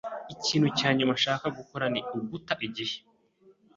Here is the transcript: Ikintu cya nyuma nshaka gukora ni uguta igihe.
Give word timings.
Ikintu 0.35 0.67
cya 0.77 0.89
nyuma 0.97 1.13
nshaka 1.17 1.45
gukora 1.57 1.85
ni 1.93 2.01
uguta 2.17 2.53
igihe. 2.67 2.95